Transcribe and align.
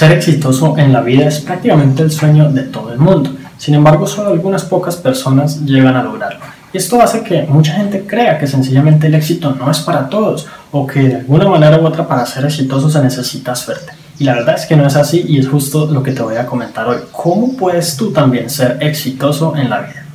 Ser 0.00 0.12
exitoso 0.12 0.78
en 0.78 0.94
la 0.94 1.02
vida 1.02 1.28
es 1.28 1.40
prácticamente 1.40 2.02
el 2.02 2.10
sueño 2.10 2.50
de 2.50 2.62
todo 2.62 2.90
el 2.90 2.98
mundo. 2.98 3.36
Sin 3.58 3.74
embargo, 3.74 4.06
solo 4.06 4.30
algunas 4.30 4.64
pocas 4.64 4.96
personas 4.96 5.62
llegan 5.66 5.94
a 5.94 6.02
lograrlo. 6.02 6.40
Y 6.72 6.78
esto 6.78 7.02
hace 7.02 7.22
que 7.22 7.42
mucha 7.42 7.74
gente 7.74 8.06
crea 8.06 8.38
que 8.38 8.46
sencillamente 8.46 9.08
el 9.08 9.14
éxito 9.14 9.54
no 9.54 9.70
es 9.70 9.80
para 9.80 10.08
todos 10.08 10.46
o 10.72 10.86
que 10.86 11.00
de 11.00 11.16
alguna 11.16 11.50
manera 11.50 11.78
u 11.78 11.84
otra 11.84 12.08
para 12.08 12.24
ser 12.24 12.46
exitoso 12.46 12.88
se 12.88 13.02
necesita 13.02 13.54
suerte. 13.54 13.92
Y 14.18 14.24
la 14.24 14.36
verdad 14.36 14.54
es 14.54 14.64
que 14.64 14.74
no 14.74 14.86
es 14.86 14.96
así 14.96 15.22
y 15.28 15.38
es 15.38 15.46
justo 15.46 15.84
lo 15.84 16.02
que 16.02 16.12
te 16.12 16.22
voy 16.22 16.36
a 16.36 16.46
comentar 16.46 16.88
hoy. 16.88 17.00
¿Cómo 17.12 17.54
puedes 17.54 17.94
tú 17.98 18.10
también 18.10 18.48
ser 18.48 18.78
exitoso 18.80 19.54
en 19.54 19.68
la 19.68 19.80
vida? 19.80 20.09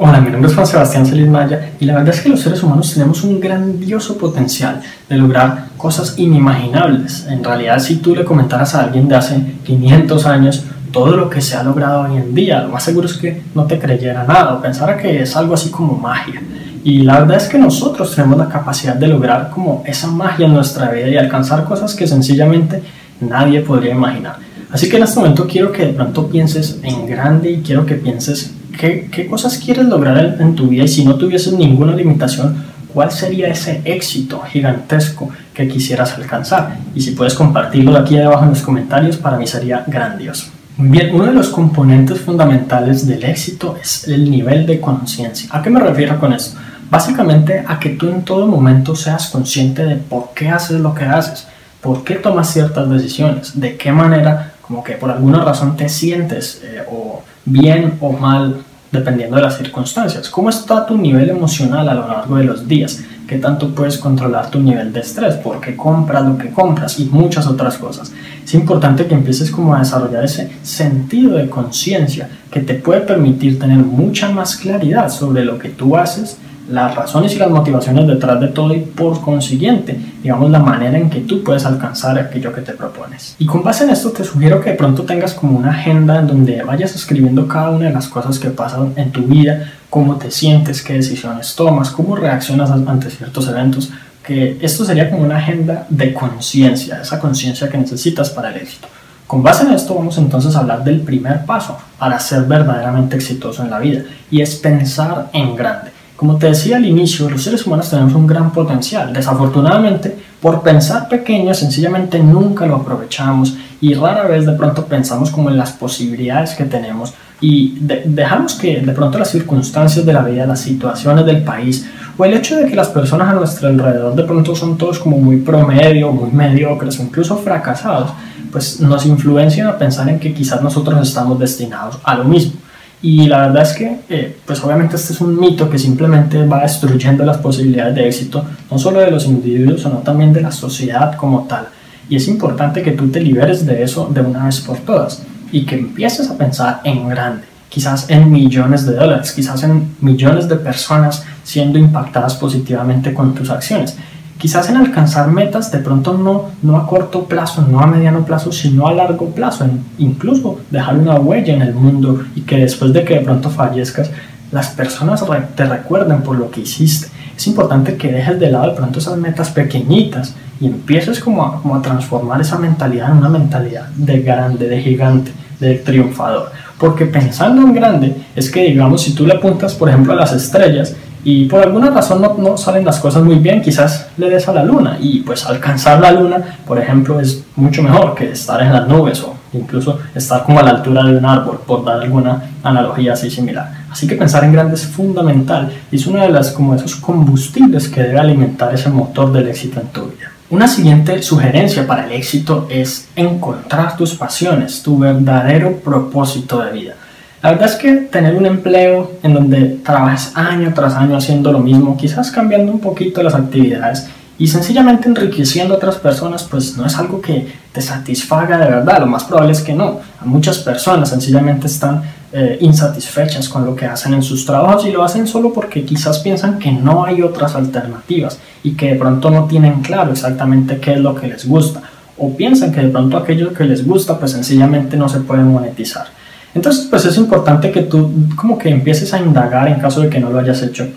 Hola, 0.00 0.20
mi 0.20 0.30
nombre 0.30 0.48
es 0.48 0.54
Juan 0.54 0.64
Sebastián 0.64 1.04
Celis 1.04 1.26
Maya 1.26 1.72
y 1.80 1.84
la 1.84 1.94
verdad 1.94 2.14
es 2.14 2.20
que 2.20 2.28
los 2.28 2.38
seres 2.38 2.62
humanos 2.62 2.94
tenemos 2.94 3.24
un 3.24 3.40
grandioso 3.40 4.16
potencial 4.16 4.80
de 5.08 5.16
lograr 5.16 5.70
cosas 5.76 6.16
inimaginables. 6.16 7.26
En 7.28 7.42
realidad, 7.42 7.80
si 7.80 7.96
tú 7.96 8.14
le 8.14 8.24
comentaras 8.24 8.76
a 8.76 8.84
alguien 8.84 9.08
de 9.08 9.16
hace 9.16 9.34
500 9.64 10.24
años 10.26 10.62
todo 10.92 11.16
lo 11.16 11.28
que 11.28 11.40
se 11.40 11.56
ha 11.56 11.64
logrado 11.64 12.02
hoy 12.02 12.16
en 12.16 12.32
día, 12.32 12.60
lo 12.60 12.68
más 12.68 12.84
seguro 12.84 13.08
es 13.08 13.14
que 13.14 13.42
no 13.56 13.64
te 13.64 13.80
creyera 13.80 14.22
nada 14.22 14.54
o 14.54 14.62
pensara 14.62 14.96
que 14.96 15.20
es 15.20 15.34
algo 15.34 15.54
así 15.54 15.68
como 15.68 15.94
magia. 15.94 16.40
Y 16.84 17.00
la 17.00 17.18
verdad 17.18 17.38
es 17.38 17.48
que 17.48 17.58
nosotros 17.58 18.14
tenemos 18.14 18.38
la 18.38 18.48
capacidad 18.48 18.94
de 18.94 19.08
lograr 19.08 19.50
como 19.50 19.82
esa 19.84 20.06
magia 20.06 20.46
en 20.46 20.54
nuestra 20.54 20.92
vida 20.92 21.08
y 21.08 21.16
alcanzar 21.16 21.64
cosas 21.64 21.96
que 21.96 22.06
sencillamente 22.06 22.84
nadie 23.20 23.62
podría 23.62 23.94
imaginar. 23.94 24.36
Así 24.70 24.88
que 24.88 24.98
en 24.98 25.02
este 25.02 25.18
momento 25.18 25.48
quiero 25.48 25.72
que 25.72 25.86
de 25.86 25.92
pronto 25.92 26.28
pienses 26.28 26.78
en 26.84 27.04
grande 27.04 27.50
y 27.50 27.62
quiero 27.62 27.84
que 27.84 27.96
pienses 27.96 28.54
¿Qué, 28.76 29.26
cosas 29.28 29.58
quieres 29.58 29.86
lograr 29.86 30.36
en, 30.40 30.54
tu 30.54 30.68
vida 30.68 30.84
y 30.84 30.88
si 30.88 31.04
no 31.04 31.16
tuvieses 31.16 31.52
ninguna 31.52 31.94
limitación, 31.94 32.56
cuál 32.92 33.10
sería 33.10 33.48
ese 33.48 33.80
éxito 33.84 34.40
gigantesco 34.42 35.30
que 35.54 35.68
quisieras 35.68 36.14
alcanzar? 36.14 36.76
Y 36.94 37.00
si 37.00 37.12
puedes 37.12 37.34
compartirlo 37.34 37.96
aquí 37.96 38.18
abajo 38.18 38.44
en 38.44 38.50
los 38.50 38.62
comentarios, 38.62 39.16
para 39.16 39.36
mí 39.36 39.46
sería 39.46 39.84
grandioso. 39.86 40.46
Bien, 40.80 41.12
uno 41.12 41.26
de 41.26 41.32
los 41.32 41.48
componentes 41.48 42.20
fundamentales 42.20 43.04
del 43.04 43.24
éxito 43.24 43.76
es 43.82 44.06
el 44.06 44.30
nivel 44.30 44.64
de 44.64 44.80
conciencia. 44.80 45.48
¿A 45.52 45.60
qué 45.60 45.70
me 45.70 45.80
refiero 45.80 46.20
con 46.20 46.32
esto? 46.32 46.56
Básicamente 46.88 47.64
a 47.66 47.80
que 47.80 47.90
tú 47.90 48.08
en 48.08 48.22
todo 48.22 48.46
momento 48.46 48.94
seas 48.94 49.28
consciente 49.28 49.84
de 49.84 49.96
por 49.96 50.30
qué 50.34 50.48
haces 50.50 50.80
lo 50.80 50.94
que 50.94 51.04
haces, 51.04 51.48
por 51.80 52.04
qué 52.04 52.14
tomas 52.14 52.52
ciertas 52.52 52.88
decisiones, 52.88 53.58
de 53.58 53.76
qué 53.76 53.90
manera, 53.90 54.52
como 54.62 54.84
que 54.84 54.92
por 54.92 55.10
alguna 55.10 55.42
razón 55.44 55.76
te 55.76 55.88
sientes 55.88 56.60
eh, 56.62 56.82
o 56.90 57.07
bien 57.50 57.94
o 58.00 58.12
mal 58.12 58.62
dependiendo 58.90 59.36
de 59.36 59.42
las 59.42 59.58
circunstancias. 59.58 60.28
¿Cómo 60.28 60.48
está 60.48 60.86
tu 60.86 60.96
nivel 60.96 61.28
emocional 61.28 61.88
a 61.88 61.94
lo 61.94 62.08
largo 62.08 62.36
de 62.36 62.44
los 62.44 62.66
días? 62.66 63.04
¿Qué 63.26 63.36
tanto 63.36 63.74
puedes 63.74 63.98
controlar 63.98 64.50
tu 64.50 64.58
nivel 64.60 64.92
de 64.92 65.00
estrés? 65.00 65.34
¿Por 65.34 65.60
qué 65.60 65.76
compras 65.76 66.24
lo 66.24 66.38
que 66.38 66.50
compras? 66.50 66.98
Y 66.98 67.04
muchas 67.04 67.46
otras 67.46 67.76
cosas. 67.76 68.12
Es 68.42 68.54
importante 68.54 69.06
que 69.06 69.14
empieces 69.14 69.50
como 69.50 69.74
a 69.74 69.80
desarrollar 69.80 70.24
ese 70.24 70.50
sentido 70.62 71.36
de 71.36 71.50
conciencia 71.50 72.30
que 72.50 72.60
te 72.60 72.74
puede 72.74 73.02
permitir 73.02 73.58
tener 73.58 73.78
mucha 73.78 74.30
más 74.30 74.56
claridad 74.56 75.10
sobre 75.10 75.44
lo 75.44 75.58
que 75.58 75.68
tú 75.68 75.96
haces 75.96 76.38
las 76.68 76.94
razones 76.94 77.34
y 77.34 77.38
las 77.38 77.50
motivaciones 77.50 78.06
detrás 78.06 78.40
de 78.40 78.48
todo 78.48 78.74
y 78.74 78.80
por 78.80 79.20
consiguiente, 79.20 79.98
digamos, 80.22 80.50
la 80.50 80.58
manera 80.58 80.98
en 80.98 81.08
que 81.08 81.20
tú 81.20 81.42
puedes 81.42 81.64
alcanzar 81.64 82.18
aquello 82.18 82.52
que 82.52 82.60
te 82.60 82.72
propones. 82.72 83.36
Y 83.38 83.46
con 83.46 83.62
base 83.62 83.84
en 83.84 83.90
esto 83.90 84.10
te 84.10 84.24
sugiero 84.24 84.60
que 84.60 84.70
de 84.70 84.76
pronto 84.76 85.04
tengas 85.04 85.34
como 85.34 85.58
una 85.58 85.70
agenda 85.70 86.20
en 86.20 86.26
donde 86.26 86.62
vayas 86.62 86.94
escribiendo 86.94 87.48
cada 87.48 87.70
una 87.70 87.86
de 87.86 87.92
las 87.92 88.08
cosas 88.08 88.38
que 88.38 88.50
pasan 88.50 88.92
en 88.96 89.10
tu 89.12 89.22
vida, 89.22 89.72
cómo 89.88 90.16
te 90.16 90.30
sientes, 90.30 90.82
qué 90.82 90.94
decisiones 90.94 91.54
tomas, 91.54 91.90
cómo 91.90 92.16
reaccionas 92.16 92.70
ante 92.70 93.10
ciertos 93.10 93.48
eventos, 93.48 93.90
que 94.22 94.58
esto 94.60 94.84
sería 94.84 95.10
como 95.10 95.22
una 95.22 95.38
agenda 95.38 95.86
de 95.88 96.12
conciencia, 96.12 97.00
esa 97.00 97.18
conciencia 97.18 97.68
que 97.70 97.78
necesitas 97.78 98.28
para 98.30 98.50
el 98.50 98.56
éxito. 98.56 98.88
Con 99.26 99.42
base 99.42 99.64
en 99.64 99.72
esto 99.72 99.94
vamos 99.94 100.16
entonces 100.16 100.56
a 100.56 100.60
hablar 100.60 100.84
del 100.84 101.00
primer 101.00 101.44
paso 101.44 101.78
para 101.98 102.18
ser 102.18 102.44
verdaderamente 102.44 103.16
exitoso 103.16 103.62
en 103.62 103.70
la 103.70 103.78
vida 103.78 104.02
y 104.30 104.40
es 104.40 104.56
pensar 104.56 105.28
en 105.32 105.54
grande. 105.54 105.97
Como 106.18 106.36
te 106.36 106.48
decía 106.48 106.78
al 106.78 106.84
inicio, 106.84 107.30
los 107.30 107.44
seres 107.44 107.64
humanos 107.64 107.90
tenemos 107.90 108.12
un 108.12 108.26
gran 108.26 108.50
potencial. 108.50 109.12
Desafortunadamente, 109.12 110.18
por 110.42 110.62
pensar 110.62 111.08
pequeño, 111.08 111.54
sencillamente 111.54 112.18
nunca 112.18 112.66
lo 112.66 112.74
aprovechamos 112.74 113.56
y 113.80 113.94
rara 113.94 114.26
vez 114.26 114.44
de 114.44 114.54
pronto 114.54 114.84
pensamos 114.86 115.30
como 115.30 115.48
en 115.48 115.56
las 115.56 115.70
posibilidades 115.70 116.56
que 116.56 116.64
tenemos 116.64 117.14
y 117.40 117.78
dejamos 118.04 118.56
que 118.56 118.80
de 118.80 118.92
pronto 118.92 119.16
las 119.16 119.30
circunstancias 119.30 120.04
de 120.04 120.12
la 120.12 120.22
vida, 120.22 120.44
las 120.44 120.60
situaciones 120.60 121.24
del 121.24 121.44
país 121.44 121.88
o 122.16 122.24
el 122.24 122.34
hecho 122.34 122.56
de 122.56 122.66
que 122.66 122.74
las 122.74 122.88
personas 122.88 123.28
a 123.28 123.34
nuestro 123.34 123.68
alrededor 123.68 124.16
de 124.16 124.24
pronto 124.24 124.56
son 124.56 124.76
todos 124.76 124.98
como 124.98 125.18
muy 125.18 125.36
promedio, 125.36 126.10
muy 126.10 126.32
mediocres, 126.32 126.98
incluso 126.98 127.36
fracasados, 127.36 128.10
pues 128.50 128.80
nos 128.80 129.06
influencian 129.06 129.68
a 129.68 129.78
pensar 129.78 130.08
en 130.08 130.18
que 130.18 130.34
quizás 130.34 130.62
nosotros 130.62 131.00
estamos 131.00 131.38
destinados 131.38 131.96
a 132.02 132.16
lo 132.16 132.24
mismo. 132.24 132.54
Y 133.00 133.26
la 133.26 133.46
verdad 133.46 133.62
es 133.62 133.72
que, 133.74 134.00
eh, 134.08 134.36
pues 134.44 134.62
obviamente 134.64 134.96
este 134.96 135.12
es 135.12 135.20
un 135.20 135.38
mito 135.38 135.70
que 135.70 135.78
simplemente 135.78 136.44
va 136.44 136.62
destruyendo 136.62 137.24
las 137.24 137.38
posibilidades 137.38 137.94
de 137.94 138.08
éxito, 138.08 138.44
no 138.70 138.78
solo 138.78 139.00
de 139.00 139.10
los 139.10 139.26
individuos, 139.26 139.82
sino 139.82 139.98
también 139.98 140.32
de 140.32 140.40
la 140.40 140.50
sociedad 140.50 141.14
como 141.14 141.44
tal. 141.44 141.68
Y 142.08 142.16
es 142.16 142.26
importante 142.26 142.82
que 142.82 142.92
tú 142.92 143.08
te 143.08 143.20
liberes 143.20 143.64
de 143.66 143.82
eso 143.82 144.10
de 144.12 144.20
una 144.20 144.46
vez 144.46 144.60
por 144.60 144.78
todas 144.78 145.22
y 145.52 145.64
que 145.64 145.76
empieces 145.76 146.28
a 146.28 146.36
pensar 146.36 146.80
en 146.82 147.08
grande, 147.08 147.44
quizás 147.68 148.10
en 148.10 148.32
millones 148.32 148.84
de 148.84 148.94
dólares, 148.94 149.32
quizás 149.32 149.62
en 149.62 149.94
millones 150.00 150.48
de 150.48 150.56
personas 150.56 151.24
siendo 151.44 151.78
impactadas 151.78 152.34
positivamente 152.34 153.14
con 153.14 153.34
tus 153.34 153.50
acciones 153.50 153.96
quizás 154.38 154.70
en 154.70 154.76
alcanzar 154.76 155.28
metas 155.28 155.70
de 155.72 155.78
pronto 155.78 156.16
no, 156.16 156.46
no 156.62 156.76
a 156.76 156.86
corto 156.86 157.24
plazo, 157.24 157.62
no 157.62 157.80
a 157.80 157.86
mediano 157.86 158.24
plazo, 158.24 158.52
sino 158.52 158.86
a 158.86 158.94
largo 158.94 159.30
plazo, 159.30 159.66
incluso 159.98 160.60
dejar 160.70 160.96
una 160.96 161.16
huella 161.16 161.54
en 161.54 161.62
el 161.62 161.74
mundo 161.74 162.22
y 162.34 162.42
que 162.42 162.56
después 162.56 162.92
de 162.92 163.04
que 163.04 163.14
de 163.14 163.20
pronto 163.20 163.50
fallezcas, 163.50 164.10
las 164.52 164.68
personas 164.68 165.22
te 165.54 165.64
recuerden 165.64 166.22
por 166.22 166.38
lo 166.38 166.50
que 166.50 166.62
hiciste. 166.62 167.08
Es 167.36 167.46
importante 167.46 167.96
que 167.96 168.10
dejes 168.10 168.40
de 168.40 168.50
lado 168.50 168.70
de 168.70 168.76
pronto 168.76 168.98
esas 168.98 169.18
metas 169.18 169.50
pequeñitas 169.50 170.34
y 170.60 170.66
empieces 170.66 171.20
como 171.20 171.44
a, 171.44 171.60
como 171.60 171.76
a 171.76 171.82
transformar 171.82 172.40
esa 172.40 172.58
mentalidad 172.58 173.10
en 173.10 173.18
una 173.18 173.28
mentalidad 173.28 173.88
de 173.90 174.20
grande, 174.20 174.68
de 174.68 174.80
gigante, 174.80 175.32
de 175.60 175.74
triunfador. 175.76 176.50
Porque 176.78 177.06
pensando 177.06 177.62
en 177.62 177.74
grande 177.74 178.16
es 178.34 178.50
que, 178.50 178.62
digamos, 178.62 179.02
si 179.02 179.14
tú 179.14 179.26
le 179.26 179.34
apuntas, 179.34 179.74
por 179.74 179.88
ejemplo, 179.88 180.12
a 180.12 180.16
las 180.16 180.32
estrellas, 180.32 180.94
y 181.30 181.44
por 181.44 181.60
alguna 181.60 181.90
razón 181.90 182.22
no, 182.22 182.38
no, 182.38 182.56
salen 182.56 182.86
las 182.86 183.00
cosas 183.00 183.22
muy 183.22 183.36
bien, 183.36 183.60
quizás 183.60 184.08
le 184.16 184.30
des 184.30 184.48
a 184.48 184.52
la 184.54 184.64
luna 184.64 184.96
y 184.98 185.20
pues 185.20 185.44
alcanzar 185.44 186.00
la 186.00 186.10
luna, 186.10 186.56
por 186.66 186.78
ejemplo, 186.78 187.20
es 187.20 187.44
mucho 187.54 187.82
mejor 187.82 188.14
que 188.14 188.30
estar 188.30 188.62
en 188.62 188.72
las 188.72 188.88
nubes 188.88 189.22
o 189.22 189.34
incluso 189.52 189.98
estar 190.14 190.42
como 190.44 190.58
a 190.58 190.62
la 190.62 190.70
altura 190.70 191.04
de 191.04 191.18
un 191.18 191.26
árbol, 191.26 191.60
por 191.66 191.84
dar 191.84 192.00
alguna 192.00 192.44
analogía 192.62 193.12
así 193.12 193.30
similar. 193.30 193.70
Así 193.90 194.06
que 194.06 194.14
pensar 194.14 194.42
en 194.44 194.54
grande 194.54 194.76
es 194.76 194.86
fundamental 194.86 195.70
y 195.92 195.96
es 195.96 196.06
uno 196.06 196.22
de 196.22 196.30
las 196.30 196.50
como 196.50 196.74
esos 196.74 196.96
combustibles 196.96 197.90
que 197.90 198.04
debe 198.04 198.18
alimentar 198.18 198.72
ese 198.72 198.88
motor 198.88 199.30
del 199.30 199.48
éxito 199.48 199.80
en 199.80 199.88
tu 199.88 200.06
vida. 200.06 200.32
Una 200.48 200.66
siguiente 200.66 201.22
sugerencia 201.22 201.86
para 201.86 202.06
el 202.06 202.12
éxito 202.12 202.66
es 202.70 203.06
encontrar 203.16 203.98
tus 203.98 204.14
pasiones, 204.14 204.82
tu 204.82 204.98
verdadero 204.98 205.76
propósito 205.76 206.64
de 206.64 206.72
vida. 206.72 206.94
La 207.42 207.50
verdad 207.52 207.68
es 207.68 207.76
que 207.76 207.92
tener 207.92 208.34
un 208.34 208.46
empleo 208.46 209.12
en 209.22 209.32
donde 209.32 209.78
trabajas 209.84 210.32
año 210.34 210.72
tras 210.74 210.94
año 210.94 211.16
haciendo 211.16 211.52
lo 211.52 211.60
mismo, 211.60 211.96
quizás 211.96 212.32
cambiando 212.32 212.72
un 212.72 212.80
poquito 212.80 213.22
las 213.22 213.34
actividades 213.34 214.08
y 214.38 214.48
sencillamente 214.48 215.08
enriqueciendo 215.08 215.74
a 215.74 215.76
otras 215.76 215.96
personas, 215.96 216.42
pues 216.44 216.76
no 216.76 216.84
es 216.84 216.96
algo 216.96 217.20
que 217.20 217.46
te 217.72 217.80
satisfaga 217.80 218.58
de 218.58 218.66
verdad. 218.66 219.00
Lo 219.00 219.06
más 219.06 219.24
probable 219.24 219.52
es 219.52 219.60
que 219.60 219.72
no. 219.72 220.00
A 220.20 220.24
muchas 220.24 220.58
personas 220.58 221.10
sencillamente 221.10 221.68
están 221.68 222.02
eh, 222.32 222.58
insatisfechas 222.60 223.48
con 223.48 223.64
lo 223.64 223.74
que 223.74 223.86
hacen 223.86 224.14
en 224.14 224.22
sus 224.22 224.44
trabajos 224.44 224.84
y 224.86 224.90
lo 224.90 225.04
hacen 225.04 225.26
solo 225.26 225.52
porque 225.52 225.84
quizás 225.84 226.18
piensan 226.18 226.58
que 226.58 226.72
no 226.72 227.04
hay 227.04 227.22
otras 227.22 227.54
alternativas 227.54 228.38
y 228.64 228.72
que 228.72 228.92
de 228.92 228.94
pronto 228.96 229.30
no 229.30 229.44
tienen 229.44 229.80
claro 229.80 230.10
exactamente 230.10 230.78
qué 230.78 230.94
es 230.94 231.00
lo 231.00 231.14
que 231.14 231.28
les 231.28 231.46
gusta 231.46 231.82
o 232.16 232.36
piensan 232.36 232.72
que 232.72 232.80
de 232.80 232.88
pronto 232.88 233.16
aquello 233.16 233.54
que 233.54 233.64
les 233.64 233.86
gusta 233.86 234.18
pues 234.18 234.32
sencillamente 234.32 234.96
no 234.96 235.08
se 235.08 235.20
puede 235.20 235.42
monetizar. 235.42 236.17
Entonces, 236.58 236.88
pues 236.90 237.04
es 237.04 237.16
importante 237.16 237.70
que 237.70 237.82
tú 237.82 238.10
como 238.34 238.58
que 238.58 238.68
empieces 238.68 239.14
a 239.14 239.20
indagar 239.20 239.68
en 239.68 239.78
caso 239.78 240.00
de 240.00 240.08
que 240.08 240.18
no 240.18 240.28
lo 240.28 240.40
hayas 240.40 240.60
hecho 240.60 240.88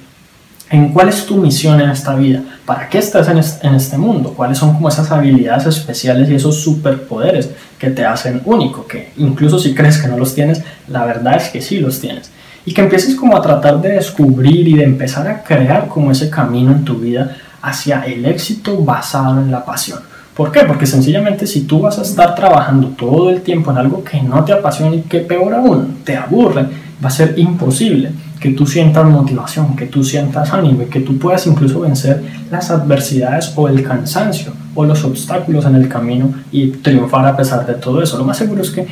en 0.72 0.90
cuál 0.90 1.10
es 1.10 1.28
tu 1.28 1.36
misión 1.36 1.80
en 1.80 1.92
esta 1.92 2.16
vida, 2.16 2.42
para 2.66 2.90
qué 2.90 2.98
estás 2.98 3.28
en 3.28 3.76
este 3.76 3.98
mundo, 4.00 4.34
cuáles 4.34 4.58
son 4.58 4.74
como 4.74 4.90
esas 4.90 5.12
habilidades 5.12 5.68
especiales 5.68 6.30
y 6.30 6.36
esos 6.36 6.62
superpoderes 6.62 7.52
que 7.78 7.92
te 7.92 8.04
hacen 8.04 8.42
único, 8.46 8.88
que 8.88 9.12
incluso 9.18 9.60
si 9.60 9.76
crees 9.76 10.00
que 10.00 10.08
no 10.08 10.18
los 10.18 10.34
tienes, 10.34 10.64
la 10.88 11.06
verdad 11.06 11.36
es 11.36 11.50
que 11.50 11.62
sí 11.62 11.80
los 11.80 12.00
tienes. 12.00 12.32
Y 12.66 12.74
que 12.74 12.82
empieces 12.82 13.14
como 13.14 13.38
a 13.38 13.42
tratar 13.44 13.82
de 13.82 13.90
descubrir 13.90 14.68
y 14.68 14.74
de 14.74 14.84
empezar 14.84 15.28
a 15.28 15.44
crear 15.44 15.88
como 15.88 16.10
ese 16.10 16.32
camino 16.32 16.72
en 16.72 16.86
tu 16.86 16.96
vida 16.96 17.38
hacia 17.62 18.02
el 18.06 18.26
éxito 18.26 18.78
basado 18.78 19.40
en 19.42 19.52
la 19.52 19.64
pasión. 19.64 20.00
¿Por 20.36 20.52
qué? 20.52 20.62
Porque 20.62 20.86
sencillamente 20.86 21.46
si 21.46 21.62
tú 21.62 21.82
vas 21.82 22.00
a 22.00 22.04
estar 22.04 22.36
trabajando 22.36 22.88
todo 22.90 23.30
el 23.30 23.42
tiempo 23.42 23.72
en 23.72 23.78
algo 23.78 24.04
que 24.04 24.22
no 24.22 24.44
te 24.46 24.54
apasiona 24.54 24.96
y 24.96 25.02
que 25.02 25.20
peor 25.20 25.54
aún 25.54 25.98
te 26.06 26.16
aburre, 26.16 26.66
va 27.04 27.10
a 27.10 27.12
ser 27.12 27.38
imposible 27.38 28.12
que 28.40 28.52
tú 28.52 28.66
sientas 28.66 29.06
motivación, 29.06 29.76
que 29.76 29.86
tú 29.86 30.04
sientas 30.04 30.54
ánimo 30.54 30.84
y 30.84 30.86
que 30.86 31.02
tú 31.02 31.20
puedas 31.20 31.46
incluso 31.48 31.82
vencer 31.82 32.24
las 32.50 32.72
adversidades 32.72 33.54
o 33.56 33.68
el 33.68 33.84
cansancio 33.84 34.54
o 34.74 34.86
los 34.86 35.04
obstáculos 35.04 35.66
en 35.66 35.76
el 35.76 35.90
camino 35.90 36.34
y 36.52 36.68
triunfar 36.68 37.26
a 37.28 37.36
pesar 37.36 37.68
de 37.68 37.74
todo 37.74 38.02
eso. 38.02 38.18
Lo 38.18 38.24
más 38.24 38.38
seguro 38.38 38.62
es 38.62 38.72
que 38.72 38.88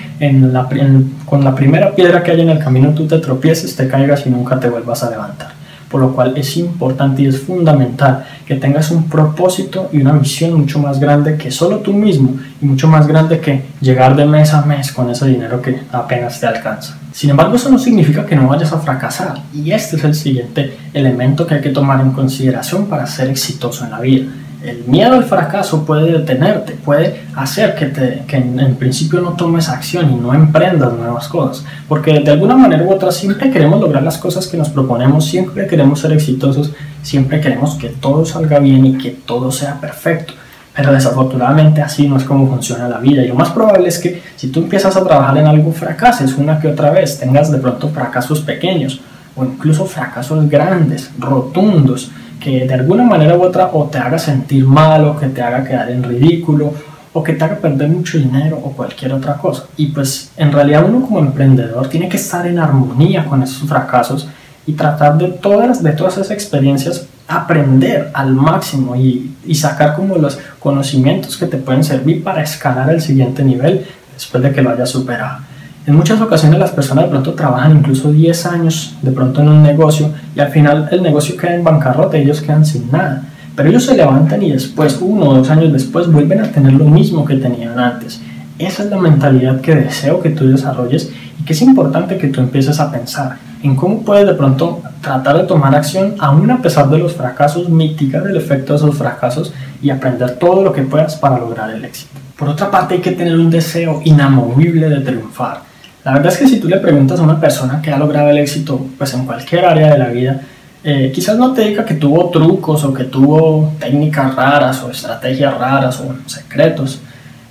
con 1.25 1.43
la 1.43 1.55
primera 1.55 1.95
piedra 1.95 2.21
que 2.21 2.31
hay 2.31 2.41
en 2.41 2.49
el 2.49 2.59
camino 2.59 2.93
tú 2.93 3.07
te 3.07 3.17
tropieces, 3.19 3.75
te 3.75 3.87
caigas 3.87 4.25
y 4.27 4.29
nunca 4.29 4.59
te 4.59 4.69
vuelvas 4.69 5.03
a 5.03 5.09
levantar 5.09 5.58
por 5.89 6.01
lo 6.01 6.13
cual 6.13 6.37
es 6.37 6.57
importante 6.57 7.23
y 7.23 7.27
es 7.27 7.39
fundamental 7.41 8.25
que 8.45 8.55
tengas 8.55 8.91
un 8.91 9.09
propósito 9.09 9.89
y 9.91 10.01
una 10.01 10.13
visión 10.13 10.53
mucho 10.53 10.79
más 10.79 10.99
grande 10.99 11.37
que 11.37 11.51
solo 11.51 11.77
tú 11.77 11.93
mismo 11.93 12.35
y 12.61 12.65
mucho 12.65 12.87
más 12.87 13.07
grande 13.07 13.39
que 13.39 13.63
llegar 13.81 14.15
de 14.15 14.25
mes 14.25 14.53
a 14.53 14.61
mes 14.63 14.91
con 14.91 15.09
ese 15.09 15.27
dinero 15.27 15.61
que 15.61 15.79
apenas 15.91 16.39
te 16.39 16.47
alcanza. 16.47 16.97
Sin 17.11 17.31
embargo, 17.31 17.55
eso 17.55 17.69
no 17.69 17.79
significa 17.79 18.25
que 18.25 18.35
no 18.35 18.47
vayas 18.47 18.71
a 18.71 18.79
fracasar 18.79 19.41
y 19.53 19.71
este 19.71 19.97
es 19.97 20.03
el 20.03 20.15
siguiente 20.15 20.77
elemento 20.93 21.47
que 21.47 21.55
hay 21.55 21.61
que 21.61 21.69
tomar 21.69 21.99
en 22.01 22.11
consideración 22.11 22.85
para 22.85 23.07
ser 23.07 23.29
exitoso 23.29 23.83
en 23.83 23.91
la 23.91 23.99
vida 23.99 24.25
el 24.63 24.83
miedo 24.85 25.13
al 25.13 25.23
fracaso 25.23 25.85
puede 25.85 26.11
detenerte, 26.11 26.73
puede 26.73 27.21
hacer 27.35 27.75
que, 27.75 27.85
te, 27.85 28.23
que 28.27 28.37
en, 28.37 28.75
principio 28.75 29.21
no 29.21 29.31
tomes 29.31 29.69
acción 29.69 30.11
y 30.11 30.15
no 30.15 30.33
emprendas 30.33 30.93
nuevas 30.93 31.29
cosas, 31.29 31.65
porque 31.87 32.19
de 32.19 32.31
alguna 32.31 32.57
manera 32.57 32.83
u 32.83 32.91
otra 32.91 33.11
siempre 33.11 33.49
queremos 33.51 33.79
lograr 33.79 34.03
las 34.03 34.17
cosas 34.17 34.47
que 34.47 34.57
nos 34.57 34.69
proponemos, 34.69 35.25
siempre 35.25 35.65
queremos 35.65 36.01
ser 36.01 36.11
exitosos, 36.11 36.71
siempre 37.01 37.39
queremos 37.39 37.75
que 37.75 37.89
todo 37.89 38.25
salga 38.25 38.59
bien 38.59 38.85
y 38.85 38.97
que 38.97 39.11
todo 39.11 39.51
sea 39.51 39.79
perfecto. 39.79 40.33
Pero 40.75 40.93
desafortunadamente 40.93 41.81
así 41.81 42.07
no 42.07 42.15
es 42.15 42.23
como 42.23 42.47
funciona 42.47 42.87
la 42.87 42.99
vida. 42.99 43.21
Y 43.21 43.27
lo 43.27 43.35
más 43.35 43.49
probable 43.49 43.89
es 43.89 43.99
que 43.99 44.21
si 44.37 44.47
tú 44.47 44.61
empiezas 44.61 44.95
a 44.95 45.03
trabajar 45.03 45.37
en 45.37 45.47
algo, 45.47 45.73
fracases 45.73 46.35
una 46.37 46.59
que 46.59 46.69
otra 46.69 46.91
vez, 46.91 47.19
tengas 47.19 47.51
de 47.51 47.57
pronto 47.57 47.89
fracasos 47.89 48.39
pequeños 48.41 49.01
o 49.35 49.43
incluso 49.43 49.85
fracasos 49.85 50.47
grandes, 50.49 51.11
rotundos, 51.17 52.11
que 52.39 52.65
de 52.65 52.73
alguna 52.73 53.03
manera 53.03 53.37
u 53.37 53.43
otra 53.43 53.69
o 53.73 53.85
te 53.85 53.97
haga 53.97 54.17
sentir 54.17 54.65
mal 54.65 55.05
o 55.05 55.19
que 55.19 55.27
te 55.27 55.41
haga 55.41 55.63
quedar 55.63 55.91
en 55.91 56.03
ridículo 56.03 56.73
o 57.11 57.23
que 57.23 57.33
te 57.33 57.43
haga 57.43 57.55
perder 57.55 57.89
mucho 57.89 58.17
dinero 58.17 58.57
o 58.63 58.71
cualquier 58.71 59.13
otra 59.13 59.35
cosa. 59.37 59.65
Y 59.77 59.87
pues 59.87 60.31
en 60.37 60.51
realidad 60.51 60.85
uno 60.87 61.05
como 61.05 61.19
emprendedor 61.19 61.87
tiene 61.87 62.07
que 62.07 62.17
estar 62.17 62.45
en 62.47 62.59
armonía 62.59 63.25
con 63.25 63.43
esos 63.43 63.67
fracasos 63.67 64.27
y 64.65 64.73
tratar 64.73 65.17
de 65.17 65.29
todas, 65.29 65.81
de 65.81 65.91
todas 65.91 66.13
esas 66.13 66.31
experiencias 66.31 67.07
aprender 67.27 68.11
al 68.13 68.33
máximo 68.33 68.95
y, 68.95 69.35
y 69.45 69.55
sacar 69.55 69.95
como 69.95 70.15
los 70.15 70.39
conocimientos 70.59 71.37
que 71.37 71.45
te 71.45 71.57
pueden 71.57 71.83
servir 71.83 72.23
para 72.23 72.41
escalar 72.41 72.89
el 72.89 73.01
siguiente 73.01 73.43
nivel 73.43 73.85
después 74.13 74.43
de 74.43 74.51
que 74.51 74.61
lo 74.61 74.71
hayas 74.71 74.89
superado. 74.89 75.48
En 75.89 75.95
muchas 75.95 76.21
ocasiones 76.21 76.59
las 76.59 76.69
personas 76.69 77.05
de 77.05 77.09
pronto 77.09 77.33
trabajan 77.33 77.77
incluso 77.77 78.11
10 78.11 78.45
años 78.45 78.93
de 79.01 79.11
pronto 79.11 79.41
en 79.41 79.49
un 79.49 79.63
negocio 79.63 80.11
y 80.35 80.39
al 80.39 80.49
final 80.49 80.87
el 80.91 81.01
negocio 81.01 81.35
queda 81.35 81.55
en 81.55 81.63
bancarrota 81.63 82.15
y 82.15 82.21
ellos 82.21 82.41
quedan 82.41 82.63
sin 82.63 82.91
nada. 82.91 83.23
Pero 83.55 83.69
ellos 83.69 83.85
se 83.85 83.97
levantan 83.97 84.43
y 84.43 84.51
después, 84.51 84.99
uno 85.01 85.29
o 85.29 85.33
dos 85.33 85.49
años 85.49 85.73
después, 85.73 86.05
vuelven 86.11 86.41
a 86.41 86.51
tener 86.51 86.73
lo 86.73 86.85
mismo 86.85 87.25
que 87.25 87.37
tenían 87.37 87.79
antes. 87.79 88.21
Esa 88.59 88.83
es 88.83 88.89
la 88.91 88.99
mentalidad 88.99 89.61
que 89.61 89.73
deseo 89.73 90.21
que 90.21 90.29
tú 90.29 90.47
desarrolles 90.47 91.11
y 91.39 91.43
que 91.43 91.53
es 91.53 91.61
importante 91.63 92.19
que 92.19 92.27
tú 92.27 92.39
empieces 92.39 92.79
a 92.79 92.91
pensar 92.91 93.37
en 93.63 93.75
cómo 93.75 94.03
puedes 94.03 94.27
de 94.27 94.35
pronto 94.35 94.83
tratar 95.01 95.37
de 95.37 95.45
tomar 95.45 95.73
acción 95.73 96.13
aún 96.19 96.51
a 96.51 96.61
pesar 96.61 96.87
de 96.91 96.99
los 96.99 97.15
fracasos, 97.15 97.67
mitigar 97.67 98.27
el 98.27 98.37
efecto 98.37 98.73
de 98.73 98.77
esos 98.77 98.95
fracasos 98.95 99.53
y 99.81 99.89
aprender 99.89 100.35
todo 100.37 100.61
lo 100.61 100.71
que 100.71 100.83
puedas 100.83 101.15
para 101.15 101.39
lograr 101.39 101.71
el 101.71 101.83
éxito. 101.83 102.11
Por 102.37 102.47
otra 102.47 102.69
parte 102.69 102.93
hay 102.93 103.01
que 103.01 103.13
tener 103.13 103.39
un 103.39 103.49
deseo 103.49 104.01
inamovible 104.05 104.87
de 104.87 104.99
triunfar. 104.99 105.68
La 106.09 106.15
verdad 106.15 106.33
es 106.33 106.39
que 106.39 106.47
si 106.47 106.59
tú 106.59 106.67
le 106.67 106.77
preguntas 106.77 107.19
a 107.19 107.23
una 107.23 107.39
persona 107.39 107.83
que 107.83 107.91
ha 107.91 107.97
logrado 107.99 108.31
el 108.31 108.39
éxito 108.39 108.83
pues 108.97 109.13
en 109.13 109.27
cualquier 109.27 109.63
área 109.63 109.91
de 109.91 109.99
la 109.99 110.07
vida, 110.07 110.41
eh, 110.83 111.11
quizás 111.13 111.37
no 111.37 111.53
te 111.53 111.61
diga 111.61 111.85
que 111.85 111.93
tuvo 111.93 112.31
trucos 112.31 112.83
o 112.83 112.91
que 112.91 113.03
tuvo 113.03 113.73
técnicas 113.79 114.33
raras 114.33 114.81
o 114.81 114.89
estrategias 114.89 115.55
raras 115.55 115.99
o 115.99 116.15
secretos. 116.27 116.99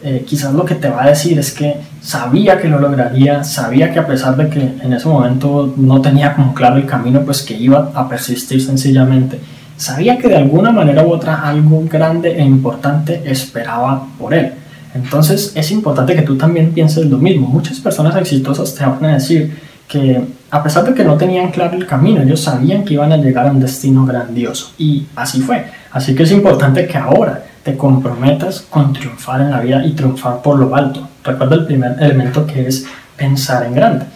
Eh, 0.02 0.24
quizás 0.26 0.52
lo 0.54 0.64
que 0.64 0.74
te 0.74 0.90
va 0.90 1.04
a 1.04 1.08
decir 1.10 1.38
es 1.38 1.52
que 1.52 1.76
sabía 2.00 2.58
que 2.58 2.66
lo 2.66 2.80
lograría, 2.80 3.44
sabía 3.44 3.92
que 3.92 4.00
a 4.00 4.06
pesar 4.08 4.36
de 4.36 4.48
que 4.48 4.60
en 4.60 4.92
ese 4.92 5.06
momento 5.06 5.72
no 5.76 6.00
tenía 6.00 6.34
como 6.34 6.52
claro 6.52 6.78
el 6.78 6.86
camino, 6.86 7.20
pues 7.20 7.42
que 7.42 7.54
iba 7.54 7.92
a 7.94 8.08
persistir 8.08 8.60
sencillamente. 8.60 9.38
Sabía 9.76 10.18
que 10.18 10.26
de 10.26 10.36
alguna 10.36 10.72
manera 10.72 11.04
u 11.04 11.12
otra 11.12 11.48
algo 11.48 11.84
grande 11.88 12.36
e 12.36 12.42
importante 12.42 13.22
esperaba 13.24 14.04
por 14.18 14.34
él. 14.34 14.52
Entonces 15.02 15.52
es 15.54 15.70
importante 15.70 16.14
que 16.14 16.22
tú 16.22 16.36
también 16.36 16.72
pienses 16.72 17.06
lo 17.06 17.18
mismo. 17.18 17.46
Muchas 17.46 17.78
personas 17.78 18.16
exitosas 18.16 18.74
te 18.74 18.84
van 18.84 19.04
a 19.04 19.14
decir 19.14 19.56
que 19.86 20.22
a 20.50 20.62
pesar 20.62 20.84
de 20.84 20.94
que 20.94 21.04
no 21.04 21.16
tenían 21.16 21.50
claro 21.50 21.76
el 21.76 21.86
camino, 21.86 22.22
ellos 22.22 22.40
sabían 22.40 22.84
que 22.84 22.94
iban 22.94 23.12
a 23.12 23.16
llegar 23.16 23.46
a 23.46 23.50
un 23.50 23.60
destino 23.60 24.04
grandioso. 24.04 24.72
Y 24.78 25.06
así 25.16 25.40
fue. 25.40 25.66
Así 25.90 26.14
que 26.14 26.24
es 26.24 26.32
importante 26.32 26.86
que 26.86 26.98
ahora 26.98 27.44
te 27.62 27.76
comprometas 27.76 28.62
con 28.68 28.92
triunfar 28.92 29.40
en 29.40 29.50
la 29.50 29.60
vida 29.60 29.84
y 29.84 29.92
triunfar 29.92 30.42
por 30.42 30.58
lo 30.58 30.74
alto. 30.74 31.08
Recuerda 31.24 31.56
el 31.56 31.66
primer 31.66 31.96
elemento 32.00 32.46
que 32.46 32.66
es 32.66 32.86
pensar 33.16 33.64
en 33.64 33.74
grande. 33.74 34.06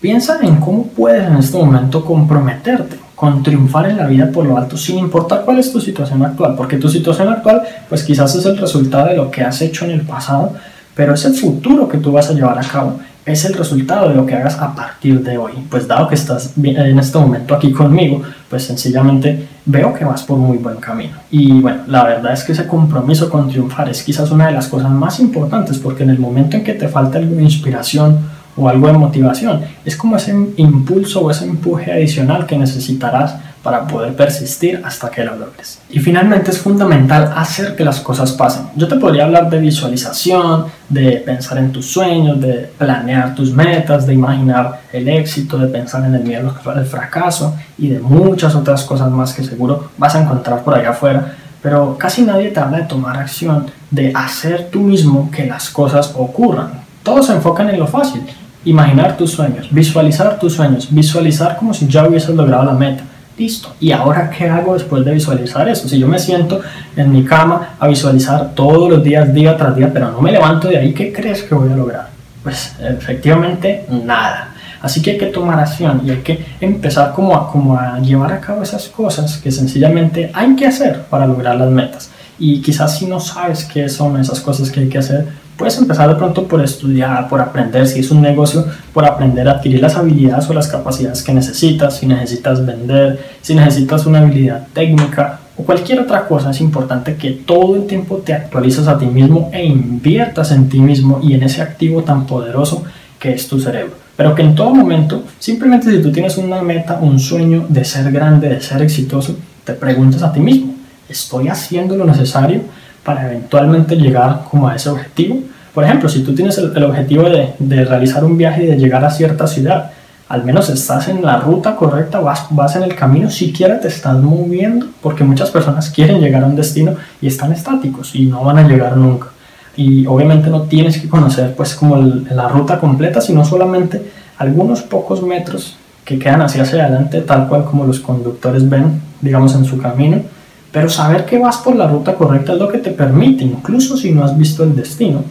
Piensa 0.00 0.38
en 0.42 0.56
cómo 0.56 0.86
puedes 0.86 1.26
en 1.26 1.36
este 1.36 1.58
momento 1.58 2.04
comprometerte 2.04 2.98
con 3.20 3.42
triunfar 3.42 3.90
en 3.90 3.98
la 3.98 4.06
vida 4.06 4.30
por 4.32 4.46
lo 4.46 4.56
alto, 4.56 4.78
sin 4.78 4.98
importar 4.98 5.42
cuál 5.44 5.58
es 5.58 5.70
tu 5.70 5.78
situación 5.78 6.24
actual, 6.24 6.54
porque 6.56 6.78
tu 6.78 6.88
situación 6.88 7.28
actual, 7.28 7.60
pues 7.86 8.02
quizás 8.02 8.34
es 8.34 8.46
el 8.46 8.56
resultado 8.56 9.08
de 9.08 9.16
lo 9.16 9.30
que 9.30 9.42
has 9.42 9.60
hecho 9.60 9.84
en 9.84 9.90
el 9.90 10.00
pasado, 10.00 10.54
pero 10.94 11.12
es 11.12 11.22
el 11.26 11.34
futuro 11.34 11.86
que 11.86 11.98
tú 11.98 12.12
vas 12.12 12.30
a 12.30 12.32
llevar 12.32 12.58
a 12.58 12.62
cabo, 12.62 12.98
es 13.26 13.44
el 13.44 13.52
resultado 13.52 14.08
de 14.08 14.14
lo 14.14 14.24
que 14.24 14.34
hagas 14.34 14.58
a 14.58 14.74
partir 14.74 15.22
de 15.22 15.36
hoy. 15.36 15.52
Pues 15.68 15.86
dado 15.86 16.08
que 16.08 16.14
estás 16.14 16.54
en 16.56 16.98
este 16.98 17.18
momento 17.18 17.54
aquí 17.54 17.72
conmigo, 17.72 18.22
pues 18.48 18.64
sencillamente 18.64 19.46
veo 19.66 19.92
que 19.92 20.06
vas 20.06 20.22
por 20.22 20.38
muy 20.38 20.56
buen 20.56 20.76
camino. 20.76 21.18
Y 21.30 21.60
bueno, 21.60 21.82
la 21.88 22.04
verdad 22.04 22.32
es 22.32 22.42
que 22.42 22.52
ese 22.52 22.66
compromiso 22.66 23.28
con 23.28 23.50
triunfar 23.50 23.90
es 23.90 24.02
quizás 24.02 24.30
una 24.30 24.46
de 24.46 24.52
las 24.52 24.68
cosas 24.68 24.90
más 24.92 25.20
importantes, 25.20 25.78
porque 25.78 26.04
en 26.04 26.10
el 26.10 26.18
momento 26.18 26.56
en 26.56 26.64
que 26.64 26.72
te 26.72 26.88
falta 26.88 27.18
algo 27.18 27.36
de 27.36 27.42
inspiración, 27.42 28.39
o 28.56 28.68
algo 28.68 28.86
de 28.86 28.92
motivación. 28.94 29.62
Es 29.84 29.96
como 29.96 30.16
ese 30.16 30.32
impulso 30.56 31.20
o 31.20 31.30
ese 31.30 31.44
empuje 31.44 31.92
adicional 31.92 32.46
que 32.46 32.58
necesitarás 32.58 33.34
para 33.62 33.86
poder 33.86 34.14
persistir 34.14 34.80
hasta 34.84 35.10
que 35.10 35.22
lo 35.24 35.36
logres. 35.36 35.80
Y 35.90 35.98
finalmente 35.98 36.50
es 36.50 36.58
fundamental 36.58 37.32
hacer 37.36 37.76
que 37.76 37.84
las 37.84 38.00
cosas 38.00 38.32
pasen. 38.32 38.68
Yo 38.74 38.88
te 38.88 38.96
podría 38.96 39.24
hablar 39.24 39.50
de 39.50 39.58
visualización, 39.58 40.66
de 40.88 41.18
pensar 41.18 41.58
en 41.58 41.70
tus 41.70 41.86
sueños, 41.86 42.40
de 42.40 42.70
planear 42.78 43.34
tus 43.34 43.52
metas, 43.52 44.06
de 44.06 44.14
imaginar 44.14 44.80
el 44.92 45.08
éxito, 45.08 45.58
de 45.58 45.66
pensar 45.66 46.04
en 46.06 46.14
el 46.14 46.24
miedo 46.24 46.54
al 46.64 46.86
fracaso 46.86 47.54
y 47.76 47.88
de 47.88 48.00
muchas 48.00 48.54
otras 48.54 48.82
cosas 48.84 49.10
más 49.10 49.34
que 49.34 49.44
seguro 49.44 49.90
vas 49.98 50.14
a 50.14 50.22
encontrar 50.22 50.62
por 50.62 50.74
allá 50.74 50.90
afuera. 50.90 51.34
Pero 51.62 51.98
casi 51.98 52.22
nadie 52.22 52.48
te 52.48 52.60
habla 52.60 52.78
de 52.78 52.84
tomar 52.84 53.18
acción, 53.18 53.66
de 53.90 54.12
hacer 54.14 54.70
tú 54.70 54.80
mismo 54.80 55.30
que 55.30 55.44
las 55.44 55.68
cosas 55.68 56.14
ocurran. 56.16 56.80
Todos 57.02 57.26
se 57.26 57.34
enfocan 57.34 57.68
en 57.68 57.78
lo 57.78 57.86
fácil, 57.86 58.22
Imaginar 58.64 59.16
tus 59.16 59.32
sueños, 59.32 59.68
visualizar 59.70 60.38
tus 60.38 60.54
sueños, 60.54 60.88
visualizar 60.90 61.56
como 61.56 61.72
si 61.72 61.86
ya 61.86 62.06
hubieses 62.06 62.34
logrado 62.34 62.64
la 62.64 62.72
meta. 62.72 63.04
Listo. 63.38 63.74
¿Y 63.80 63.90
ahora 63.92 64.28
qué 64.28 64.48
hago 64.50 64.74
después 64.74 65.02
de 65.02 65.12
visualizar 65.12 65.66
eso? 65.66 65.88
Si 65.88 65.98
yo 65.98 66.06
me 66.06 66.18
siento 66.18 66.60
en 66.94 67.10
mi 67.10 67.24
cama 67.24 67.70
a 67.78 67.88
visualizar 67.88 68.54
todos 68.54 68.90
los 68.90 69.02
días, 69.02 69.32
día 69.32 69.56
tras 69.56 69.74
día, 69.74 69.90
pero 69.90 70.10
no 70.10 70.20
me 70.20 70.30
levanto 70.30 70.68
de 70.68 70.76
ahí, 70.76 70.92
¿qué 70.92 71.10
crees 71.10 71.42
que 71.42 71.54
voy 71.54 71.72
a 71.72 71.76
lograr? 71.76 72.10
Pues 72.42 72.74
efectivamente 72.80 73.86
nada. 73.88 74.50
Así 74.82 75.02
que 75.02 75.12
hay 75.12 75.18
que 75.18 75.26
tomar 75.26 75.58
acción 75.58 76.02
y 76.04 76.10
hay 76.10 76.18
que 76.18 76.44
empezar 76.60 77.12
como 77.12 77.34
a, 77.34 77.50
como 77.50 77.76
a 77.76 77.98
llevar 77.98 78.32
a 78.32 78.40
cabo 78.40 78.62
esas 78.62 78.88
cosas 78.88 79.38
que 79.38 79.50
sencillamente 79.50 80.30
hay 80.34 80.56
que 80.56 80.66
hacer 80.66 81.02
para 81.02 81.26
lograr 81.26 81.56
las 81.56 81.70
metas. 81.70 82.10
Y 82.38 82.62
quizás 82.62 82.98
si 82.98 83.06
no 83.06 83.20
sabes 83.20 83.64
qué 83.64 83.88
son 83.88 84.18
esas 84.18 84.40
cosas 84.40 84.70
que 84.70 84.80
hay 84.80 84.88
que 84.88 84.98
hacer, 84.98 85.28
Puedes 85.60 85.76
empezar 85.76 86.08
de 86.08 86.14
pronto 86.14 86.48
por 86.48 86.64
estudiar, 86.64 87.28
por 87.28 87.38
aprender, 87.38 87.86
si 87.86 88.00
es 88.00 88.10
un 88.10 88.22
negocio, 88.22 88.64
por 88.94 89.04
aprender 89.04 89.46
a 89.46 89.52
adquirir 89.52 89.82
las 89.82 89.94
habilidades 89.94 90.48
o 90.48 90.54
las 90.54 90.68
capacidades 90.68 91.22
que 91.22 91.34
necesitas, 91.34 91.98
si 91.98 92.06
necesitas 92.06 92.64
vender, 92.64 93.20
si 93.42 93.54
necesitas 93.54 94.06
una 94.06 94.20
habilidad 94.20 94.68
técnica 94.72 95.40
o 95.58 95.62
cualquier 95.62 96.00
otra 96.00 96.26
cosa, 96.26 96.52
es 96.52 96.62
importante 96.62 97.16
que 97.16 97.32
todo 97.32 97.76
el 97.76 97.86
tiempo 97.86 98.22
te 98.24 98.32
actualices 98.32 98.88
a 98.88 98.96
ti 98.96 99.04
mismo 99.04 99.50
e 99.52 99.62
inviertas 99.66 100.50
en 100.52 100.70
ti 100.70 100.80
mismo 100.80 101.20
y 101.22 101.34
en 101.34 101.42
ese 101.42 101.60
activo 101.60 102.04
tan 102.04 102.24
poderoso 102.24 102.82
que 103.18 103.34
es 103.34 103.46
tu 103.46 103.60
cerebro. 103.60 103.92
Pero 104.16 104.34
que 104.34 104.40
en 104.40 104.54
todo 104.54 104.74
momento, 104.74 105.24
simplemente 105.38 105.90
si 105.90 106.00
tú 106.00 106.10
tienes 106.10 106.38
una 106.38 106.62
meta, 106.62 106.98
un 107.02 107.18
sueño 107.18 107.66
de 107.68 107.84
ser 107.84 108.10
grande, 108.10 108.48
de 108.48 108.62
ser 108.62 108.80
exitoso, 108.80 109.36
te 109.64 109.74
preguntas 109.74 110.22
a 110.22 110.32
ti 110.32 110.40
mismo, 110.40 110.74
¿estoy 111.06 111.48
haciendo 111.48 111.96
lo 111.96 112.06
necesario 112.06 112.62
para 113.04 113.26
eventualmente 113.26 113.96
llegar 113.96 114.42
como 114.50 114.68
a 114.68 114.76
ese 114.76 114.88
objetivo? 114.88 115.40
Por 115.74 115.84
ejemplo, 115.84 116.08
si 116.08 116.22
tú 116.22 116.34
tienes 116.34 116.58
el, 116.58 116.84
objetivo 116.84 117.24
de, 117.24 117.54
de, 117.58 117.84
realizar 117.84 118.24
un 118.24 118.36
viaje 118.36 118.64
y 118.64 118.66
de 118.66 118.76
llegar 118.76 119.04
a 119.04 119.10
cierta 119.10 119.46
ciudad, 119.46 119.92
al 120.28 120.44
menos 120.44 120.68
estás 120.68 121.08
en 121.08 121.24
la 121.24 121.38
ruta 121.38 121.76
correcta, 121.76 122.20
vas, 122.20 122.46
vas 122.50 122.76
en 122.76 122.84
el 122.84 122.94
camino, 122.94 123.30
siquiera 123.30 123.80
te 123.80 123.88
estás 123.88 124.16
moviendo, 124.16 124.86
porque 125.02 125.24
muchas 125.24 125.50
personas 125.50 125.90
quieren 125.90 126.20
llegar 126.20 126.44
a 126.44 126.46
un 126.46 126.56
destino 126.56 126.94
y 127.20 127.26
están 127.26 127.52
estáticos 127.52 128.14
y 128.14 128.26
no 128.26 128.44
van 128.44 128.58
a 128.58 128.68
llegar 128.68 128.96
nunca. 128.96 129.28
Y 129.76 130.06
obviamente 130.06 130.50
no 130.50 130.62
tienes 130.62 131.00
que 131.00 131.08
conocer 131.08 131.54
pues 131.56 131.74
como 131.74 131.96
la 131.96 132.48
ruta 132.48 132.78
completa, 132.78 133.20
sino 133.20 133.44
solamente 133.44 134.10
algunos 134.38 134.82
pocos 134.82 135.22
metros 135.22 135.76
que 136.04 136.18
quedan 136.18 136.42
hacia 136.42 136.62
adelante, 136.62 137.20
tal 137.22 137.48
cual 137.48 137.64
como 137.64 137.84
los 137.84 138.00
conductores 138.00 138.68
ven, 138.68 139.00
digamos, 139.20 139.54
en 139.54 139.64
su 139.64 139.78
camino, 139.78 140.22
pero 140.72 140.88
saber 140.88 141.24
que 141.24 141.38
vas 141.38 141.58
por 141.58 141.76
la 141.76 141.88
ruta 141.88 142.14
correcta 142.14 142.52
es 142.52 142.58
lo 142.58 142.68
que 142.68 142.78
te 142.78 142.90
permite, 142.90 143.44
incluso 143.44 143.96
si 143.96 144.12
no 144.12 144.24
has 144.24 144.36
visto 144.36 144.62
el 144.62 144.76
destino, 144.76 145.24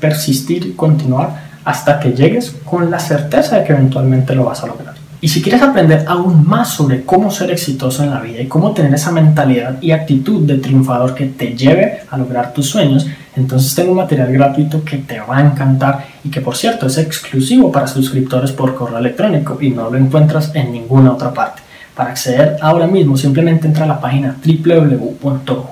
persistir 0.00 0.66
y 0.66 0.72
continuar 0.72 1.46
hasta 1.64 1.98
que 1.98 2.12
llegues 2.12 2.54
con 2.64 2.90
la 2.90 2.98
certeza 2.98 3.56
de 3.56 3.64
que 3.64 3.72
eventualmente 3.72 4.34
lo 4.34 4.44
vas 4.44 4.62
a 4.62 4.68
lograr. 4.68 4.94
Y 5.20 5.28
si 5.28 5.42
quieres 5.42 5.62
aprender 5.62 6.04
aún 6.06 6.46
más 6.46 6.68
sobre 6.70 7.02
cómo 7.02 7.30
ser 7.30 7.50
exitoso 7.50 8.04
en 8.04 8.10
la 8.10 8.20
vida 8.20 8.40
y 8.40 8.46
cómo 8.46 8.72
tener 8.72 8.94
esa 8.94 9.10
mentalidad 9.10 9.80
y 9.80 9.90
actitud 9.90 10.46
de 10.46 10.58
triunfador 10.58 11.14
que 11.14 11.26
te 11.26 11.56
lleve 11.56 12.00
a 12.10 12.18
lograr 12.18 12.52
tus 12.52 12.68
sueños, 12.68 13.06
entonces 13.34 13.74
tengo 13.74 13.92
un 13.92 13.96
material 13.96 14.32
gratuito 14.32 14.84
que 14.84 14.98
te 14.98 15.18
va 15.20 15.38
a 15.38 15.46
encantar 15.46 16.06
y 16.22 16.30
que 16.30 16.40
por 16.40 16.56
cierto 16.56 16.86
es 16.86 16.98
exclusivo 16.98 17.72
para 17.72 17.86
suscriptores 17.86 18.52
por 18.52 18.74
correo 18.74 18.98
electrónico 18.98 19.58
y 19.60 19.70
no 19.70 19.90
lo 19.90 19.98
encuentras 19.98 20.54
en 20.54 20.72
ninguna 20.72 21.12
otra 21.12 21.32
parte. 21.32 21.65
Para 21.96 22.10
acceder 22.10 22.58
ahora 22.60 22.86
mismo 22.86 23.16
simplemente 23.16 23.66
entra 23.66 23.84
a 23.84 23.88
la 23.88 23.98
página 23.98 24.36
www.juan.sc 24.44 25.70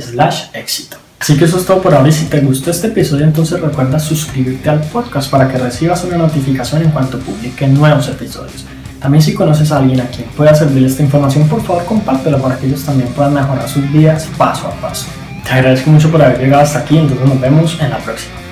slash 0.00 0.44
éxito. 0.54 0.96
Así 1.20 1.36
que 1.36 1.44
eso 1.44 1.58
es 1.58 1.66
todo 1.66 1.82
por 1.82 1.94
ahora 1.94 2.08
y 2.08 2.12
si 2.12 2.24
te 2.26 2.40
gustó 2.40 2.70
este 2.70 2.86
episodio 2.86 3.26
entonces 3.26 3.60
recuerda 3.60 3.98
suscribirte 3.98 4.70
al 4.70 4.80
podcast 4.80 5.30
para 5.30 5.48
que 5.48 5.58
recibas 5.58 6.02
una 6.04 6.16
notificación 6.16 6.80
en 6.82 6.90
cuanto 6.90 7.18
publique 7.18 7.68
nuevos 7.68 8.08
episodios. 8.08 8.64
También 8.98 9.20
si 9.20 9.34
conoces 9.34 9.70
a 9.70 9.76
alguien 9.78 10.00
a 10.00 10.06
quien 10.06 10.28
pueda 10.30 10.54
servir 10.54 10.86
esta 10.86 11.02
información, 11.02 11.46
por 11.46 11.62
favor 11.62 11.84
compártelo 11.84 12.40
para 12.40 12.56
que 12.56 12.66
ellos 12.66 12.82
también 12.82 13.10
puedan 13.10 13.34
mejorar 13.34 13.68
sus 13.68 13.92
vidas 13.92 14.26
paso 14.38 14.66
a 14.66 14.70
paso. 14.80 15.08
Te 15.44 15.52
agradezco 15.52 15.90
mucho 15.90 16.10
por 16.10 16.22
haber 16.22 16.38
llegado 16.38 16.62
hasta 16.62 16.78
aquí, 16.78 16.96
entonces 16.96 17.26
nos 17.26 17.38
vemos 17.38 17.78
en 17.82 17.90
la 17.90 17.98
próxima. 17.98 18.45